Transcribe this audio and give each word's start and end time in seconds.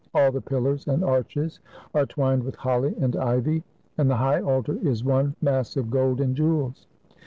All 0.15 0.31
the 0.31 0.41
pillars 0.41 0.87
and 0.87 1.03
arches 1.03 1.59
are 1.93 2.07
twined 2.07 2.43
with 2.43 2.55
holly 2.55 2.95
and 2.99 3.15
ivy, 3.15 3.61
and 3.99 4.09
the 4.09 4.15
high 4.15 4.41
altar 4.41 4.79
is 4.81 5.03
one 5.03 5.35
mass 5.43 5.77
of 5.77 5.91
gold 5.91 6.19
and 6.19 6.35
jewels! 6.35 6.87